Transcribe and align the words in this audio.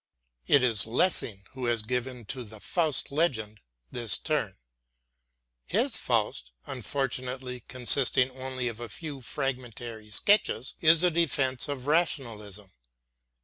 It 0.47 0.63
is 0.63 0.87
Lessing 0.87 1.43
who 1.51 1.65
has 1.65 1.83
given 1.83 2.25
to 2.25 2.43
the 2.43 2.59
Faust 2.59 3.11
legend 3.11 3.61
this 3.91 4.17
turn. 4.17 4.57
His 5.67 5.99
Faust, 5.99 6.53
unfortunately 6.65 7.59
consisting 7.67 8.31
only 8.31 8.67
of 8.67 8.79
a 8.79 8.89
few 8.89 9.21
fragmentary 9.21 10.09
sketches, 10.09 10.73
is 10.81 11.03
a 11.03 11.11
defense 11.11 11.67
of 11.67 11.85
Rationalism. 11.85 12.71